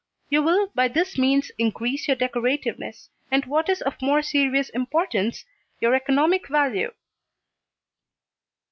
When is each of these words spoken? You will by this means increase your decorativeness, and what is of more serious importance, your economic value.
You 0.29 0.41
will 0.41 0.71
by 0.73 0.87
this 0.87 1.15
means 1.19 1.51
increase 1.59 2.07
your 2.07 2.17
decorativeness, 2.17 3.09
and 3.29 3.45
what 3.45 3.69
is 3.69 3.83
of 3.83 4.01
more 4.01 4.23
serious 4.23 4.69
importance, 4.69 5.45
your 5.79 5.93
economic 5.93 6.47
value. 6.47 6.91